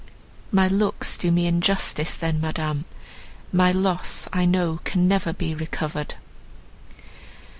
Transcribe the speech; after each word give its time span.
"My 0.51 0.67
looks 0.67 1.15
do 1.15 1.31
me 1.31 1.45
injustice 1.45 2.15
then, 2.15 2.41
Madame, 2.41 2.85
my 3.53 3.69
loss 3.71 4.27
I 4.33 4.45
know 4.45 4.79
can 4.83 5.07
never 5.07 5.31
be 5.31 5.53
recovered." 5.53 6.15